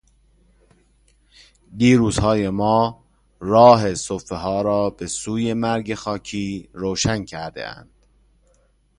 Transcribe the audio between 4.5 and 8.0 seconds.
را بهسوی مرگ خاکی روشن کردهاند...